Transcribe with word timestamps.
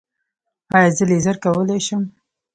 ایا 0.77 0.89
زه 0.97 1.03
لیزر 1.11 1.35
کولی 1.43 1.79
شم؟ 1.85 2.03